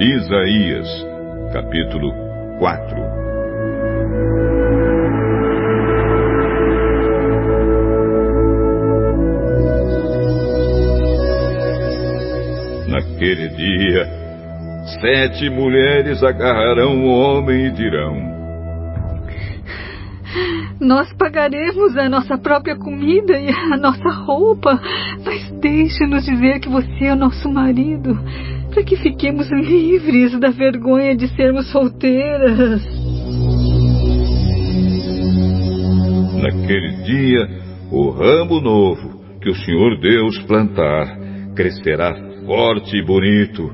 [0.00, 0.88] Isaías,
[1.52, 2.14] capítulo
[2.58, 2.96] 4
[12.88, 14.27] Naquele dia,
[15.00, 18.16] sete mulheres agarrarão o homem e dirão:
[20.80, 24.80] Nós pagaremos a nossa própria comida e a nossa roupa,
[25.24, 28.18] mas deixe-nos dizer que você é o nosso marido
[28.70, 32.82] para que fiquemos livres da vergonha de sermos solteiras.
[36.40, 37.48] Naquele dia,
[37.90, 41.06] o ramo novo que o Senhor Deus plantar
[41.56, 42.14] crescerá
[42.46, 43.70] forte e bonito,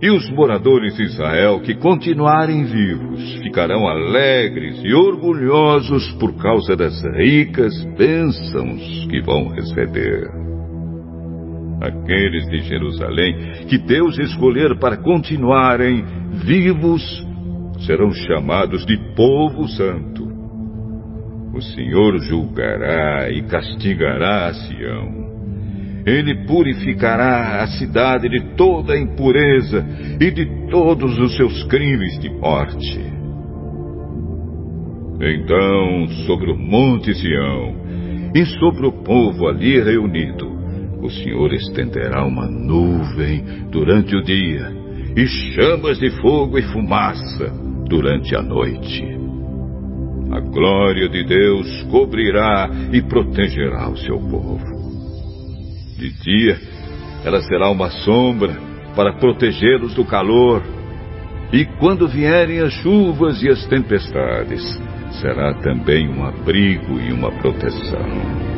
[0.00, 7.02] e os moradores de Israel que continuarem vivos ficarão alegres e orgulhosos por causa das
[7.16, 10.30] ricas bênçãos que vão receber.
[11.80, 16.04] Aqueles de Jerusalém que Deus escolher para continuarem
[16.44, 17.02] vivos
[17.86, 20.28] serão chamados de povo santo.
[21.54, 25.27] O Senhor julgará e castigará a Sião.
[26.08, 29.86] Ele purificará a cidade de toda a impureza
[30.18, 32.98] e de todos os seus crimes de morte.
[35.20, 37.74] Então, sobre o monte Sião
[38.34, 40.48] e sobre o povo ali reunido,
[41.02, 44.72] o Senhor estenderá uma nuvem durante o dia
[45.14, 47.52] e chamas de fogo e fumaça
[47.86, 49.04] durante a noite.
[50.30, 54.77] A glória de Deus cobrirá e protegerá o seu povo.
[55.98, 56.60] De dia,
[57.24, 58.56] ela será uma sombra
[58.94, 60.62] para protegê-los do calor,
[61.52, 64.62] e quando vierem as chuvas e as tempestades,
[65.20, 68.57] será também um abrigo e uma proteção.